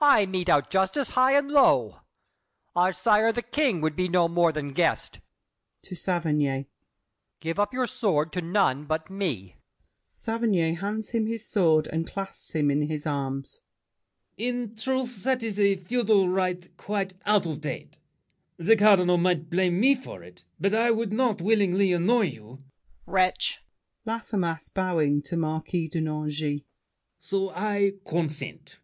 I 0.00 0.26
mete 0.26 0.48
out 0.48 0.70
justice 0.70 1.08
high 1.08 1.36
and 1.36 1.50
low. 1.50 2.02
Our 2.76 2.92
sire 2.92 3.32
the 3.32 3.42
King 3.42 3.80
would 3.80 3.96
be 3.96 4.08
no 4.08 4.28
more 4.28 4.52
than 4.52 4.68
guest. 4.68 5.18
[To 5.82 5.96
Saverny.] 5.96 6.68
Give 7.40 7.58
up 7.58 7.72
your 7.72 7.88
sword 7.88 8.32
to 8.34 8.40
none 8.40 8.84
but 8.84 9.10
me. 9.10 9.56
[Saverny 10.14 10.74
hands 10.74 11.08
him 11.08 11.26
his 11.26 11.44
sword, 11.48 11.88
and 11.88 12.06
clasps 12.06 12.54
him 12.54 12.70
in 12.70 12.82
his 12.82 13.08
arms. 13.08 13.58
LAFFEMAS. 14.38 14.48
In 14.70 14.76
truth, 14.76 15.24
That 15.24 15.42
is 15.42 15.58
a 15.58 15.74
feudal 15.74 16.28
right 16.28 16.76
quite 16.76 17.14
out 17.26 17.44
of 17.44 17.60
date. 17.60 17.98
The 18.56 18.76
Cardinal 18.76 19.18
might 19.18 19.50
blame 19.50 19.80
me 19.80 19.96
for 19.96 20.22
it, 20.22 20.44
but 20.60 20.72
I 20.72 20.92
would 20.92 21.12
not 21.12 21.40
willingly 21.42 21.92
annoy 21.92 22.26
you— 22.26 22.62
DIDIER. 22.62 23.12
Wretch! 23.12 23.58
LAFFEMAS 24.04 24.68
(bowing 24.72 25.22
to 25.22 25.36
Marquis 25.36 25.88
de 25.88 26.00
Nangis). 26.00 26.62
So 27.18 27.50
I 27.50 27.94
consent. 28.06 28.78